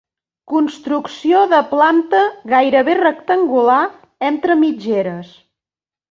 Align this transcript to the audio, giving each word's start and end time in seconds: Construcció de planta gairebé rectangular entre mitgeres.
Construcció 0.51 1.41
de 1.51 1.57
planta 1.73 2.21
gairebé 2.53 2.95
rectangular 3.01 3.77
entre 4.31 4.55
mitgeres. 4.63 5.29